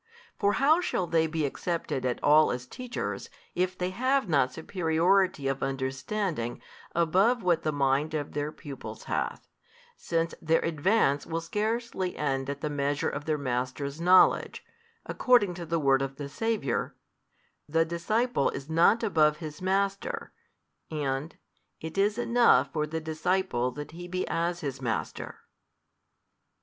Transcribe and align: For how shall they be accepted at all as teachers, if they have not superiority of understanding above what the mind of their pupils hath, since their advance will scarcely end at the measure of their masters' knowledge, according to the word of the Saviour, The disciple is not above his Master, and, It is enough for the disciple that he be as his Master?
For 0.39 0.53
how 0.53 0.81
shall 0.81 1.05
they 1.05 1.27
be 1.27 1.45
accepted 1.45 2.07
at 2.07 2.19
all 2.23 2.51
as 2.51 2.65
teachers, 2.65 3.29
if 3.53 3.77
they 3.77 3.91
have 3.91 4.27
not 4.27 4.51
superiority 4.51 5.47
of 5.47 5.61
understanding 5.61 6.59
above 6.95 7.43
what 7.43 7.61
the 7.61 7.71
mind 7.71 8.15
of 8.15 8.31
their 8.31 8.51
pupils 8.51 9.03
hath, 9.03 9.47
since 9.95 10.33
their 10.41 10.57
advance 10.61 11.27
will 11.27 11.39
scarcely 11.39 12.15
end 12.17 12.49
at 12.49 12.61
the 12.61 12.67
measure 12.71 13.09
of 13.11 13.25
their 13.25 13.37
masters' 13.37 14.01
knowledge, 14.01 14.65
according 15.05 15.53
to 15.53 15.67
the 15.67 15.77
word 15.79 16.01
of 16.01 16.15
the 16.15 16.27
Saviour, 16.29 16.95
The 17.69 17.85
disciple 17.85 18.49
is 18.49 18.71
not 18.71 19.03
above 19.03 19.37
his 19.37 19.61
Master, 19.61 20.33
and, 20.89 21.37
It 21.79 21.95
is 21.95 22.17
enough 22.17 22.73
for 22.73 22.87
the 22.87 23.01
disciple 23.01 23.69
that 23.73 23.91
he 23.91 24.07
be 24.07 24.27
as 24.29 24.61
his 24.61 24.81
Master? 24.81 25.41